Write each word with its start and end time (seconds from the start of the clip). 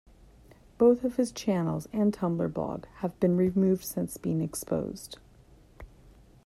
Both 0.79 1.17
his 1.17 1.31
channels 1.31 1.87
and 1.93 2.11
Tumblr 2.11 2.51
blog 2.53 2.85
have 3.05 3.19
been 3.19 3.37
removed 3.37 3.83
since 3.83 4.17
being 4.17 4.41
exposed. 4.41 5.19